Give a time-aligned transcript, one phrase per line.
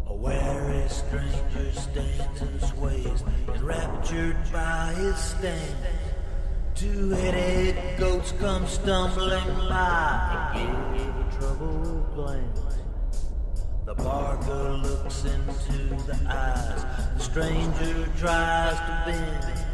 [0.06, 3.22] A wary stranger stands and sways,
[3.54, 5.76] enraptured by his stand.
[6.74, 10.52] Two-headed goats come stumbling by
[10.96, 12.60] give a troubled glance.
[13.84, 16.82] The barker looks into the eyes.
[17.18, 19.71] The stranger tries to bend.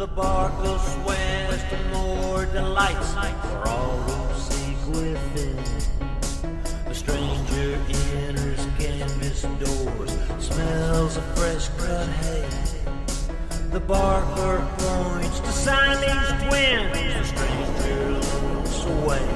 [0.00, 5.62] The barker swears to more delights for all who seek within.
[6.88, 7.78] The stranger
[8.24, 12.48] enters canvas doors, smells of fresh cut hay.
[13.72, 17.12] The barker points to Siamese twins.
[17.18, 18.10] The stranger
[18.54, 19.26] looks away.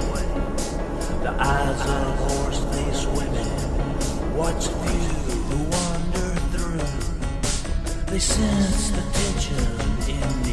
[1.25, 8.06] The eyes of horse-faced women watch few who wander through.
[8.06, 10.44] They sense the tension in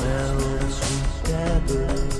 [0.00, 2.17] the air, the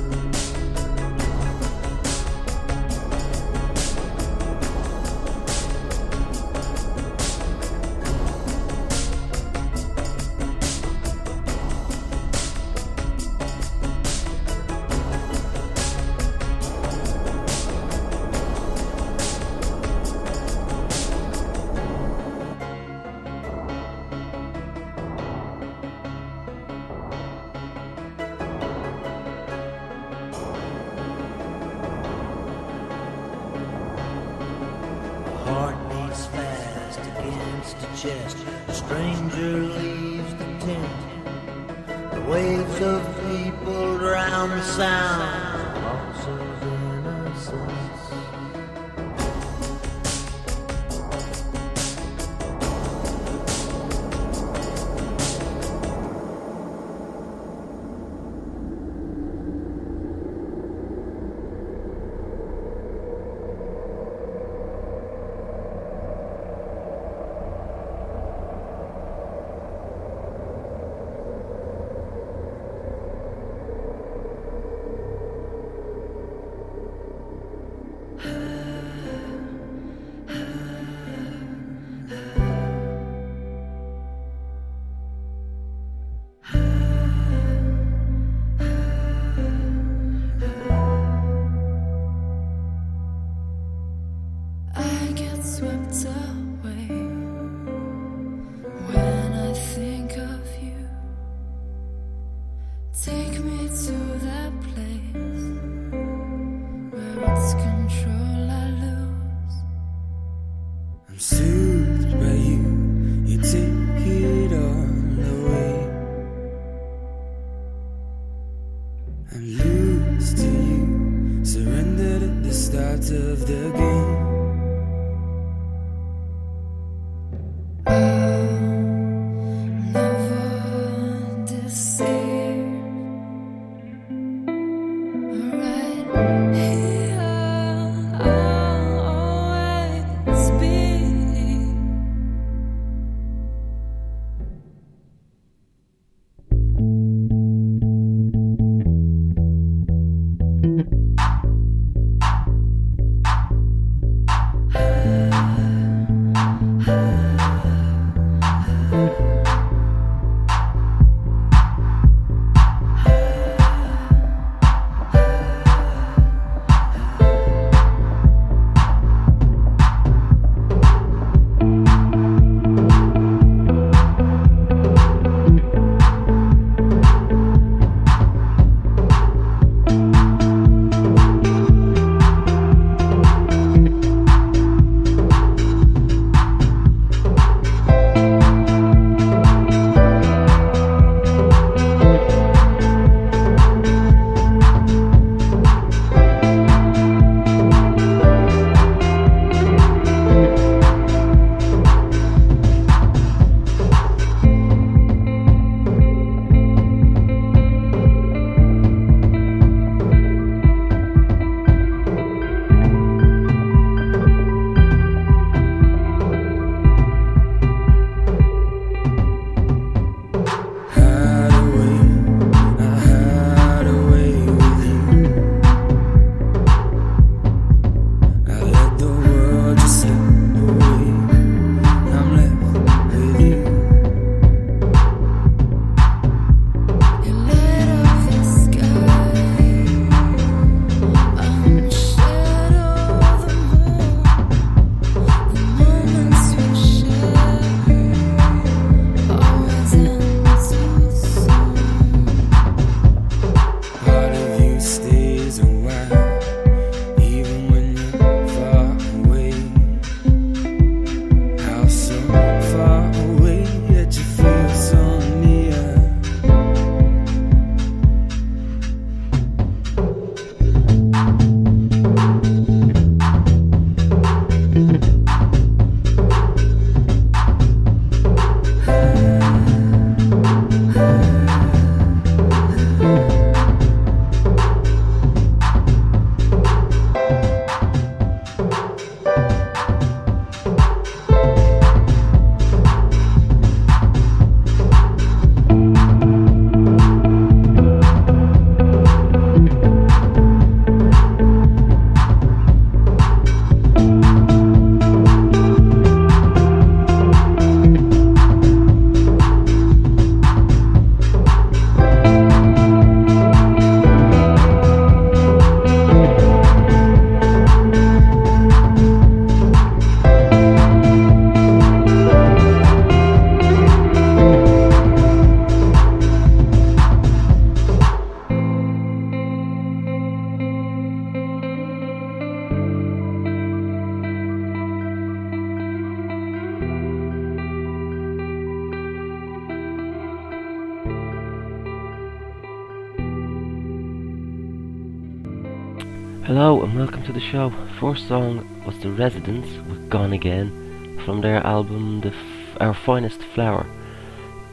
[347.50, 347.73] show.
[347.99, 353.40] First song was The Residents with Gone Again from their album The F- Our Finest
[353.40, 353.87] Flower.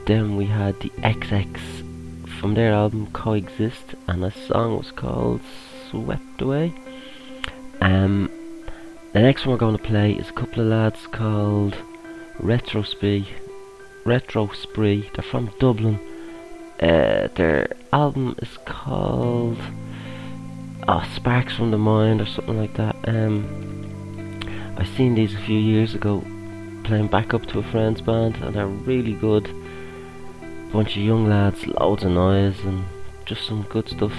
[0.06, 1.48] Then we had the XX
[2.42, 5.40] from their album Coexist and the song was called
[5.90, 6.74] Swept Away.
[7.80, 8.30] Um,
[9.14, 11.78] the next one we're going to play is a couple of lads called
[12.40, 13.30] Retro Spree.
[14.04, 15.10] Retro Spree.
[15.16, 15.98] They're from Dublin.
[16.82, 19.60] Uh, their album is called
[20.88, 22.96] oh, Sparks from the Mind or something like that.
[23.08, 26.24] Um, I seen these a few years ago
[26.84, 29.46] playing backup to a friend's band and they're really good.
[30.72, 32.86] Bunch of young lads, loads of noise and
[33.26, 34.14] just some good stuff.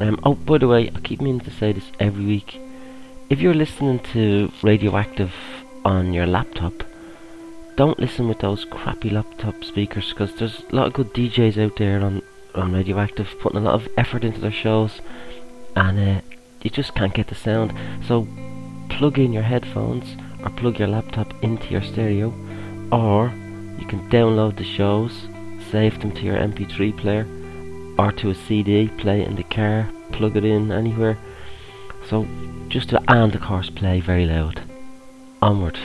[0.00, 2.58] Um, oh, by the way, I keep meaning to say this every week.
[3.28, 5.32] If you're listening to Radioactive
[5.84, 6.82] on your laptop,
[7.76, 11.76] don't listen with those crappy laptop speakers because there's a lot of good DJs out
[11.76, 12.22] there on,
[12.54, 15.00] on Radioactive putting a lot of effort into their shows
[15.76, 16.20] and uh,
[16.62, 17.72] you just can't get the sound.
[18.06, 18.26] So
[18.88, 22.28] plug in your headphones or plug your laptop into your stereo
[22.92, 23.32] or
[23.78, 25.26] you can download the shows,
[25.70, 27.26] save them to your MP3 player
[27.98, 31.18] or to a CD, play it in the car, plug it in anywhere.
[32.08, 32.26] So
[32.68, 34.62] just to, and of course play very loud.
[35.42, 35.78] Onward.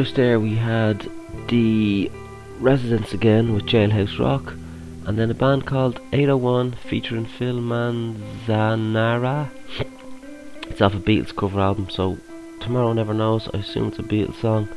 [0.00, 1.06] Just there we had
[1.48, 2.10] the
[2.58, 4.54] Residents again with Jailhouse Rock,
[5.04, 9.50] and then a band called 801 featuring Phil Manzanera.
[10.62, 12.16] It's off a Beatles cover album, so
[12.60, 13.46] tomorrow never knows.
[13.52, 14.70] I assume it's a Beatles song.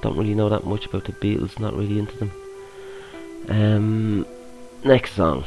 [0.00, 2.32] Don't really know that much about the Beatles, not really into them.
[3.50, 4.26] Um,
[4.84, 5.44] next song.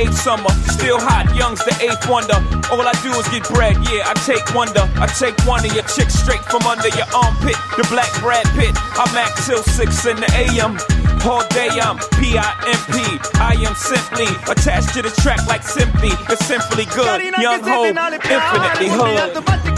[0.00, 0.48] eighth summer.
[0.72, 2.40] Still hot, young's the eighth wonder.
[2.72, 4.88] All I do is get bread, yeah, I take wonder.
[4.96, 7.60] I take one of your chicks straight from under your armpit.
[7.76, 10.80] The black Brad Pitt, I'm at till 6 in the AM.
[11.28, 12.96] All day I'm P-I-M-P.
[13.36, 16.16] I am simply attached to the track like simply.
[16.32, 17.20] It's simply good.
[17.36, 19.69] Young hope, infinitely hood.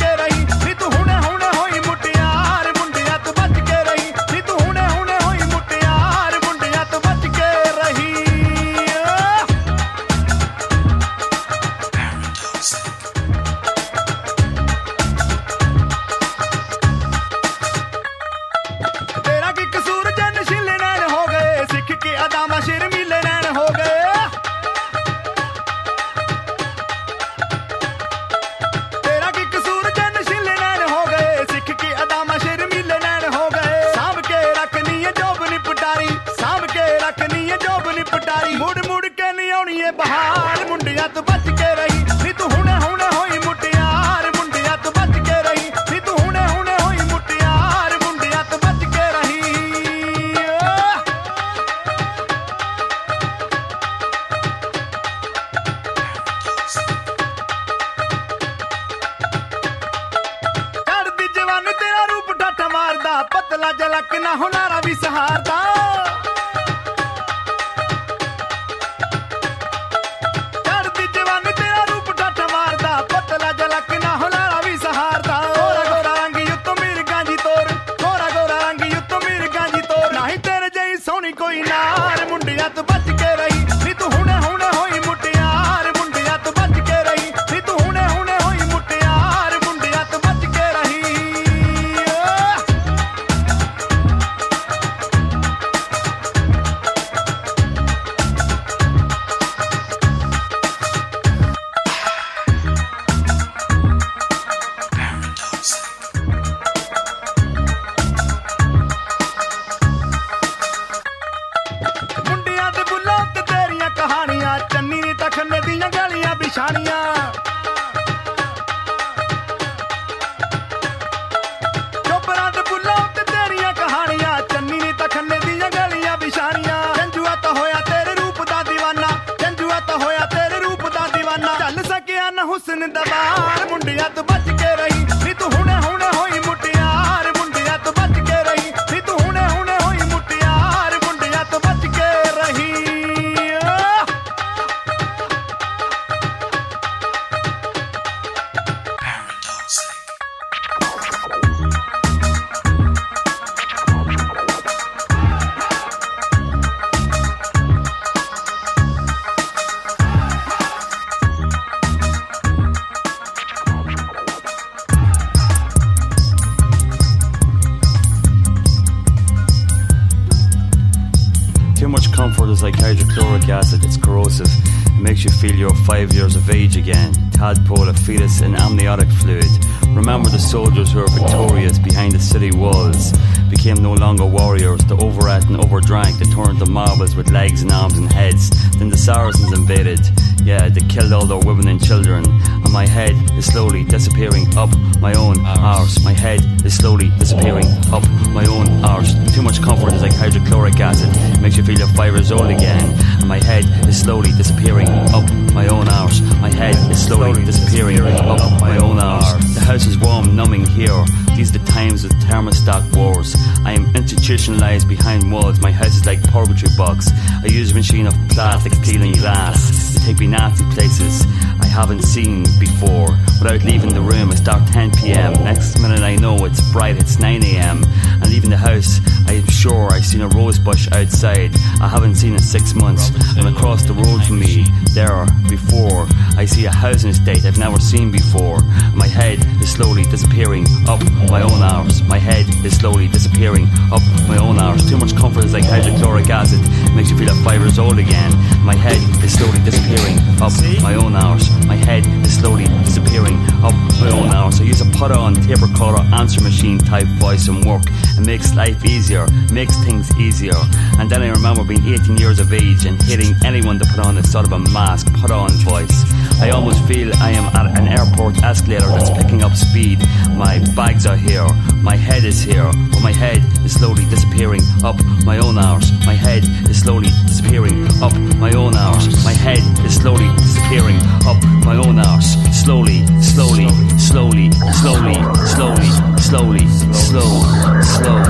[190.92, 192.24] killed all their women and children.
[192.26, 196.04] And my head is slowly disappearing up my own arse.
[196.04, 199.14] My head is slowly disappearing up my own arse.
[199.34, 201.08] Too much comfort is like hydrochloric acid.
[201.34, 202.84] It makes you feel your five years old again.
[203.20, 205.24] And my head is slowly disappearing up
[205.54, 206.20] my own arse.
[206.40, 209.54] My head is slowly disappearing up my own arse.
[209.54, 211.04] The house is warm, numbing here.
[211.36, 213.34] These are the times of thermostat wars.
[213.64, 215.60] I am institutionalized behind walls.
[215.60, 217.10] My house is like poetry box.
[217.42, 221.24] I use a machine of plastic, peeling glass to take me nasty places
[221.60, 223.08] I haven't seen before.
[223.40, 225.32] Without leaving the room, it's dark 10 p.m.
[225.44, 226.96] Next minute, I know it's bright.
[226.96, 227.82] It's 9 a.m.
[227.84, 231.54] And leaving the house, I'm sure I've seen a rose bush outside.
[231.80, 233.10] I haven't seen in six months.
[233.36, 236.06] And across the road from me, there before.
[236.42, 238.58] I see a housing estate I've never seen before.
[238.96, 241.00] My head is slowly disappearing up
[241.30, 242.02] my own arse.
[242.02, 244.90] My head is slowly disappearing up my own arse.
[244.90, 246.58] Too much comfort is like hydrochloric acid,
[246.96, 248.32] makes you feel like five years old again.
[248.64, 250.50] My head is slowly disappearing up
[250.82, 251.48] my own arse.
[251.64, 254.60] My head is slowly disappearing up my own arse.
[254.60, 257.84] I use a put on tape recorder answer machine type voice and work.
[258.18, 260.58] It makes life easier, makes things easier.
[260.98, 264.18] And then I remember being 18 years of age and hitting anyone to put on
[264.18, 266.02] a sort of a mask, put on voice.
[266.40, 269.98] I almost feel I am at an airport escalator that's picking up speed.
[270.36, 271.46] My bags are here,
[271.82, 275.90] my head is here, but my head is slowly disappearing up my own arse.
[276.06, 279.24] My head is slowly disappearing up my own arse.
[279.24, 282.34] My head is slowly disappearing up my own arse.
[282.52, 283.68] Slowly, slowly,
[283.98, 285.18] slowly, slowly,
[285.54, 287.42] slowly, slowly, slow,
[287.82, 288.22] slow,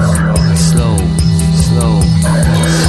[0.57, 0.97] slow,
[1.57, 2.82] slow.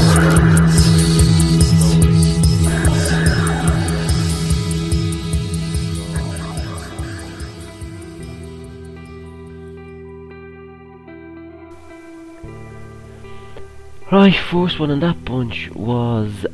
[14.12, 16.46] Right, first one in that bunch was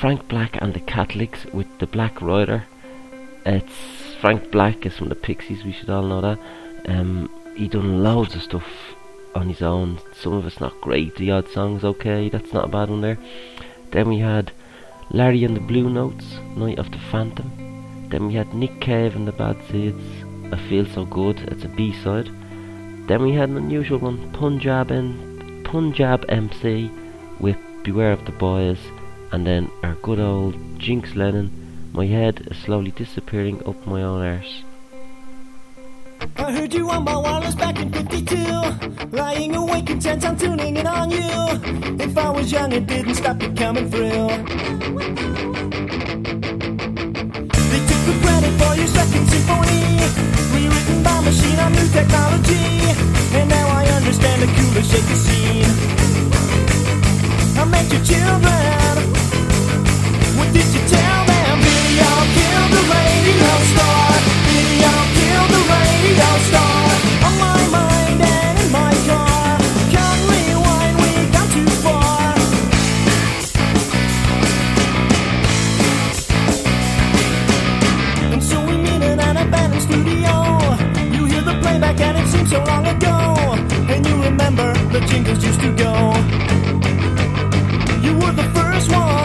[0.00, 2.64] Frank Black and the Catholics with the Black Rider.
[3.44, 3.74] It's
[4.20, 6.38] Frank Black is from the Pixies, we should all know that.
[6.86, 8.66] Um, he done loads of stuff
[9.34, 9.98] on his own.
[10.14, 11.16] Some of it's not great.
[11.16, 12.28] The odd song's okay.
[12.28, 13.18] That's not a bad one there.
[13.90, 14.52] Then we had
[15.10, 18.08] Larry and the Blue Notes, Night of the Phantom.
[18.08, 20.02] Then we had Nick Cave and the Bad Seeds,
[20.52, 21.40] I Feel So Good.
[21.52, 22.30] It's a B-side.
[23.06, 25.29] Then we had an unusual one, Punjab and
[25.70, 26.90] Panjabi MC
[27.38, 28.78] with Beware of the Boys,
[29.30, 31.48] and then our good old Jinx Lennon.
[31.92, 34.64] My head is slowly disappearing up my own arse.
[36.36, 38.36] I heard you on my wireless back in 52.
[39.12, 42.00] Lying awake intent on tuning in on you.
[42.04, 45.49] If I was young, it didn't stop you coming through.
[48.18, 50.02] Credit for your second symphony.
[50.54, 52.58] Rewritten by machine on new technology.
[53.38, 55.70] And now I understand the cooler shaker scene.
[57.60, 58.94] I met your children.
[60.38, 61.54] What did you tell them?
[61.62, 64.06] Video killed the radio star.
[64.50, 66.89] Video killed the radio star.
[83.00, 83.34] Ago.
[83.92, 85.92] And you remember the jingles used to go.
[88.04, 89.19] You were the first one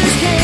[0.00, 0.39] This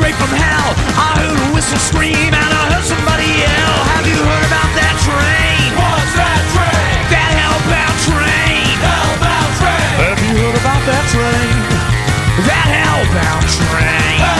[0.00, 0.72] straight from hell.
[0.96, 3.76] I heard a whistle scream and I heard somebody yell.
[3.92, 5.68] Have you heard about that train?
[5.76, 6.96] What's that train?
[7.12, 8.64] That hellbound train.
[8.80, 9.92] Hellbound train.
[10.00, 11.52] Have you heard about that train?
[12.48, 14.24] That hellbound train.
[14.24, 14.39] Hellbound.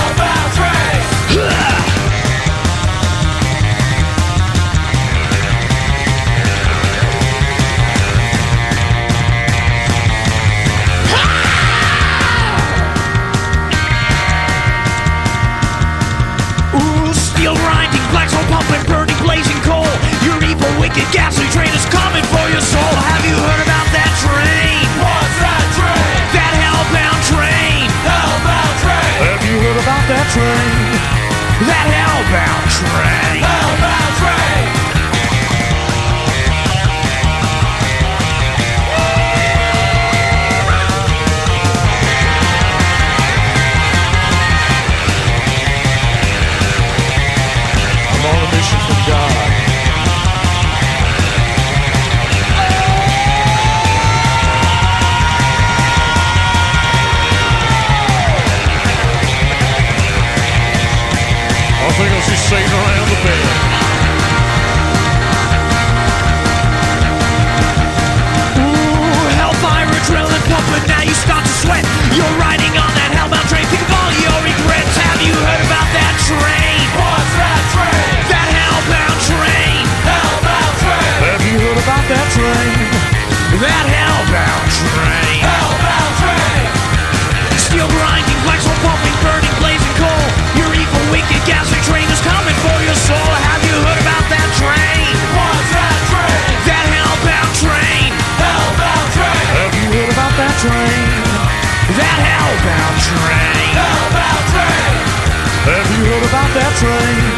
[20.90, 22.82] Wicked, ghastly train is coming for your soul.
[22.82, 24.82] Have you heard about that train?
[24.98, 26.18] What's that train?
[26.34, 27.86] That hellbound train.
[28.02, 29.14] Hellbound train.
[29.30, 30.90] Have you heard about that train?
[31.70, 33.19] That hellbound train.
[83.60, 85.44] That hellbound train.
[85.44, 86.64] Hellbound train.
[87.60, 90.24] Steel grinding, black soul pumping, burning, blazing coal.
[90.56, 93.20] Your evil, wicked, ghastly train is coming for your soul.
[93.20, 95.12] Have you heard about that train?
[95.36, 96.40] What's that train?
[96.72, 98.08] That hellbound train.
[98.40, 99.44] Hellbound train.
[99.52, 101.20] Have you heard about that train?
[102.00, 103.76] That hellbound train.
[103.76, 104.96] Hellbound train.
[105.68, 107.29] Have you heard about that train?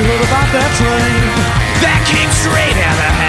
[0.00, 1.24] You heard about that train?
[1.84, 3.19] That came straight out of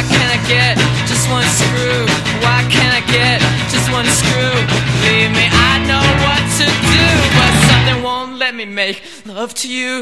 [0.00, 2.06] Why can't I get just one screw?
[2.40, 3.38] Why can't I get
[3.68, 4.56] just one screw?
[5.04, 9.68] Believe me, I know what to do, but something won't let me make love to
[9.68, 10.00] you.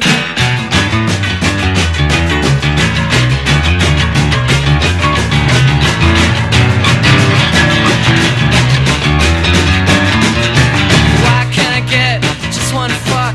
[11.26, 12.22] Why can't I get
[12.55, 13.34] just one fuck?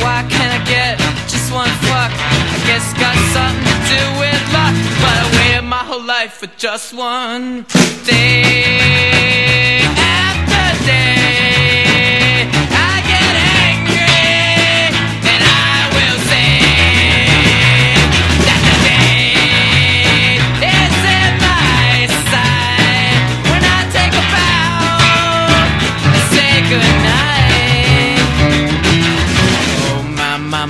[0.00, 0.96] Why can't I get
[1.28, 2.10] just one fuck?
[2.16, 4.72] I guess got something to do with luck.
[5.04, 5.37] But I
[5.78, 7.64] my whole life for just one
[8.04, 11.87] day after day.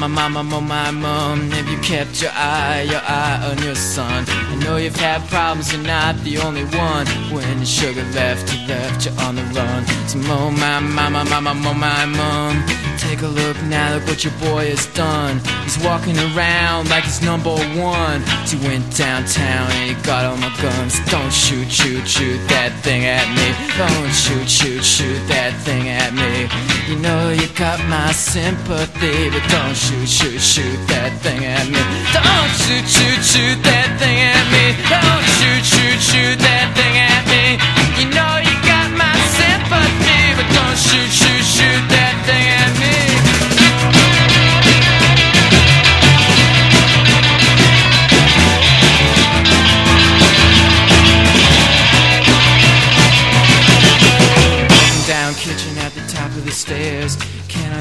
[0.09, 4.25] Mama, oh my mom, have you kept your eye, your eye on your son?
[4.29, 7.07] I know you've had problems, you're not the only one.
[7.33, 9.87] When your sugar left, you left you on the run.
[10.09, 12.65] So oh my mama, mama, oh my mom,
[12.99, 15.39] take a look now, look what your boy has done.
[15.63, 18.21] He's walking around like he's number one.
[18.45, 20.99] He went downtown and he got all my guns.
[21.07, 23.47] Don't shoot, shoot, shoot that thing at me.
[23.79, 26.51] Don't shoot, shoot, shoot that thing at me.
[26.91, 31.81] You know you got my sympathy, but don't shoot, shoot, shoot that thing at me.
[32.11, 34.75] Don't shoot, shoot, shoot that thing at me.
[34.91, 37.63] Don't shoot, shoot, shoot that thing at me.
[38.03, 41.98] You know you got my sympathy, but don't shoot, shoot, shoot that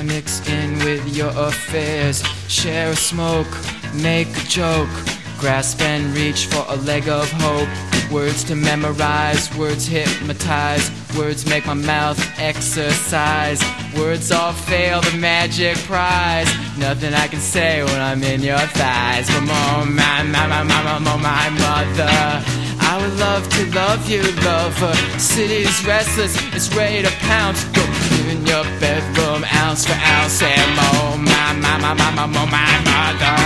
[0.08, 2.24] mix in with your affairs?
[2.48, 3.48] Share a smoke,
[3.94, 4.90] make a joke.
[5.38, 7.70] Grasp and reach for a leg of hope.
[8.12, 10.90] Words to memorize, words hypnotize.
[11.16, 13.62] Words make my mouth exercise.
[13.96, 16.48] Words all fail the magic prize.
[16.78, 19.30] Nothing I can say when I'm in your thighs.
[19.30, 22.68] Come on, my, my, my, my, my, my mother.
[22.80, 24.94] I would love to love you, lover.
[25.20, 27.64] City's restless, it's ready to pounce.
[27.66, 27.84] Go
[28.48, 33.38] your bedroom, ounce for ounce, and oh my, my, my, my, my, my, my mother.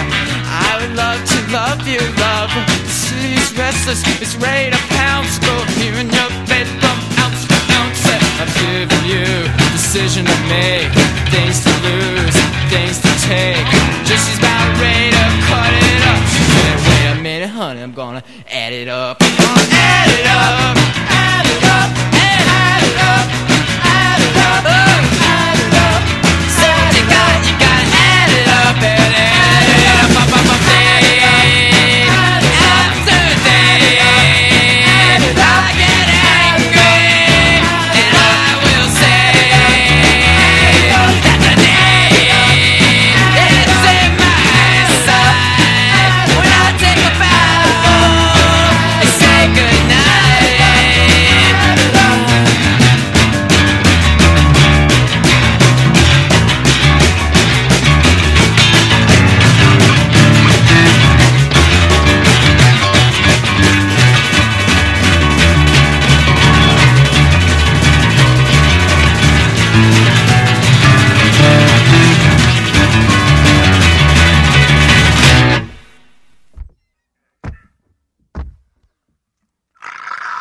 [0.45, 2.64] I would love to love you, lover.
[2.86, 5.39] City's restless, it's ready to pounce.
[5.39, 8.06] Go here in your bedroom, ounce for ounce,
[8.39, 9.26] I've given you
[9.74, 10.93] decision to make,
[11.34, 12.38] things to lose,
[12.70, 13.66] things to take.
[14.06, 16.22] Just she's about ready to cut it up.
[16.30, 16.78] She said,
[17.26, 19.18] wait a I'm gonna add it up.
[19.20, 21.01] I'm gonna add it up,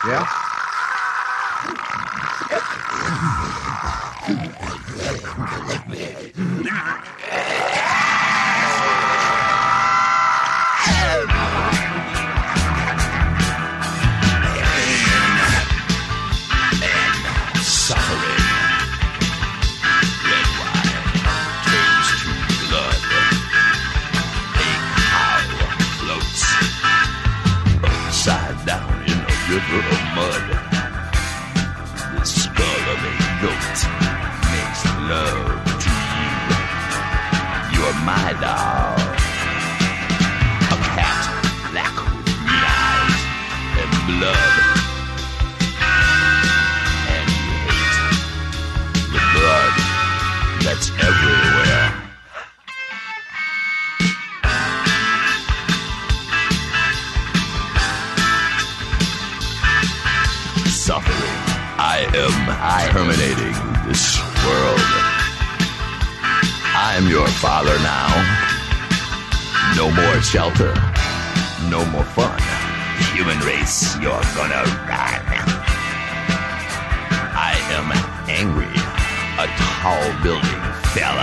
[0.06, 0.26] Yeah?
[70.30, 70.72] shelter.
[71.68, 72.38] No more fun.
[73.14, 75.26] Human race, you're gonna run.
[77.34, 77.90] I am
[78.30, 78.70] angry.
[79.42, 80.62] A tall building
[80.94, 81.18] fell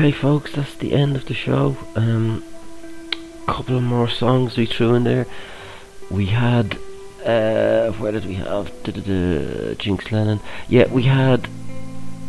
[0.00, 1.76] Okay, folks, that's the end of the show.
[1.94, 2.42] Um,
[3.46, 5.26] couple of more songs we threw in there.
[6.10, 6.78] We had,
[7.22, 8.72] uh, where did we have?
[8.82, 10.40] Da-da-da, Jinx Lennon.
[10.70, 11.50] Yeah, we had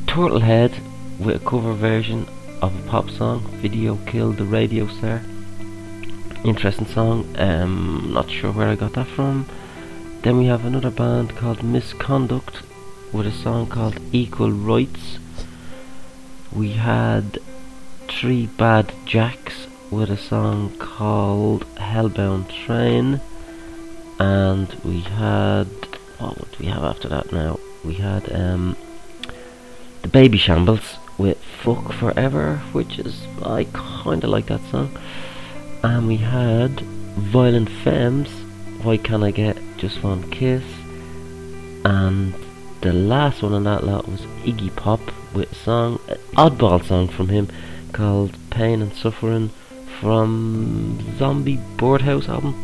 [0.05, 0.74] Turtlehead
[1.17, 2.28] with a cover version
[2.61, 3.39] of a pop song.
[3.61, 5.22] Video killed the radio star.
[6.43, 7.34] Interesting song.
[7.39, 9.47] Um, not sure where I got that from.
[10.24, 12.63] Then we have another band called Misconduct
[13.13, 15.19] with a song called Equal Rights.
[16.51, 17.39] We had
[18.20, 23.20] Three Bad Jacks with a song called Hellbound Train.
[24.20, 25.68] And we had
[26.20, 27.59] what would we have after that now?
[27.84, 28.76] We had um
[30.03, 33.66] the Babyshambles with Fuck Forever, which is I
[34.03, 34.95] kinda like that song.
[35.84, 36.82] And we had
[37.18, 38.30] Violent Femmes,
[38.84, 40.64] Why Can't I Get Just One Kiss?
[41.86, 42.36] And
[42.82, 45.01] the last one on that lot was Iggy Pop
[45.34, 47.47] with a song, an oddball song from him
[47.91, 49.49] called Pain and Suffering
[49.99, 52.55] from Zombie Birdhouse album.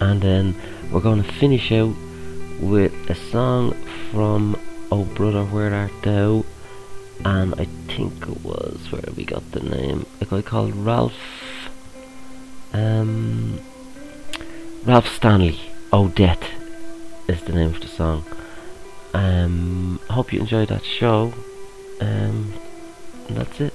[0.00, 0.56] And then
[0.90, 1.94] we're going to finish out
[2.60, 3.72] with a song
[4.10, 4.58] from
[4.90, 6.44] Oh Brother Where Art Thou?
[7.24, 10.06] And I think it was where we got the name.
[10.20, 11.12] A guy called Ralph
[12.72, 13.60] um
[14.84, 15.60] Ralph Stanley.
[15.92, 16.42] Oh Death
[17.28, 18.24] is the name of the song.
[19.12, 21.34] Um hope you enjoyed that show.
[22.00, 22.54] Um
[23.28, 23.74] that's it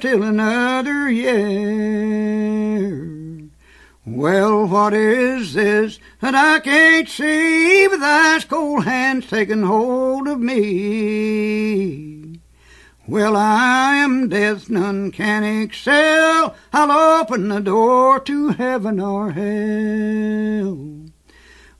[0.00, 1.90] till another year?
[4.06, 10.40] Well, what is this that I can't see with ice cold hands taking hold of
[10.40, 12.40] me?
[13.06, 16.54] Well, I am death, none can excel.
[16.72, 20.96] I'll open the door to heaven or hell.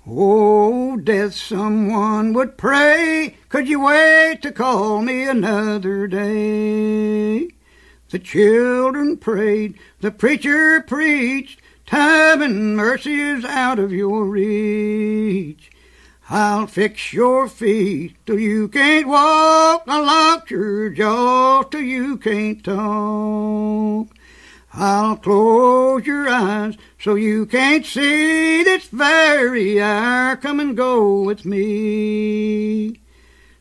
[0.06, 3.36] Oh, death, someone would pray.
[3.48, 7.48] Could you wait to call me another day?
[8.11, 11.61] The children prayed, the preacher preached.
[11.86, 15.70] Time and mercy is out of your reach.
[16.28, 19.84] I'll fix your feet till you can't walk.
[19.86, 24.08] I'll lock your jaw till you can't talk.
[24.74, 30.34] I'll close your eyes so you can't see this very hour.
[30.36, 33.00] Come and go with me.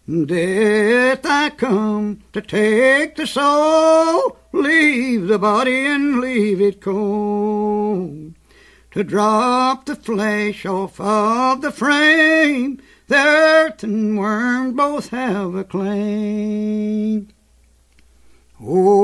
[0.09, 8.33] Death, I come to take the soul, leave the body and leave it cold
[8.89, 12.81] to drop the flesh off of the frame.
[13.05, 17.27] The earth and worm both have a claim.
[18.59, 18.98] Oh,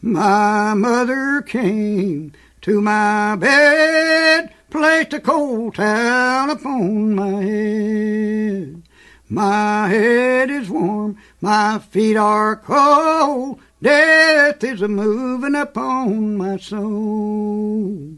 [0.00, 8.84] My mother came to my bed placed a cold towel upon my head.
[9.28, 13.58] My head is warm, my feet are cold.
[13.82, 18.12] Death is a moving upon my soul.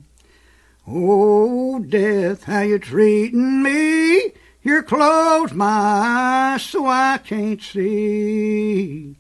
[0.87, 4.33] Oh, death, how you treating me?
[4.69, 9.17] You're closed my eyes so I can't see.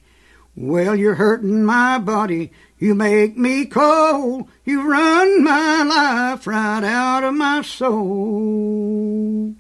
[0.55, 2.53] Well, you're hurting my body.
[2.79, 4.47] You make me cold.
[4.67, 9.55] You run my life right out of my soul.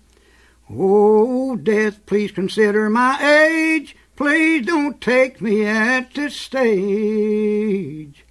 [0.70, 3.96] Oh, death, please consider my age.
[4.14, 8.26] Please don't take me at this stage.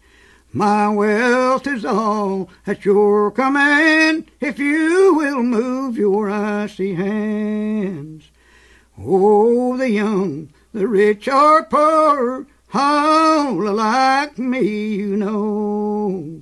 [0.58, 8.32] My wealth is all at your command if you will move your icy hands.
[8.98, 16.42] Oh, the young, the rich or poor, all alike me, you know.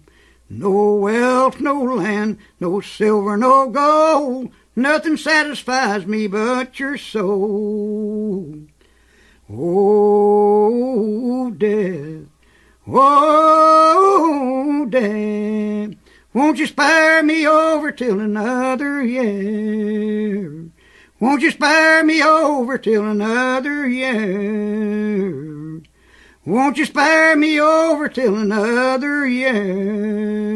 [0.50, 8.60] No wealth, no land, no silver, no gold, nothing satisfies me but your soul.
[9.50, 12.30] Oh, death.
[12.88, 15.96] Oh, death.
[16.34, 20.70] Won't you spare me over till another year?
[21.20, 25.82] Won't you spare me over till another year?
[26.46, 30.56] Won't you spare me over till another year?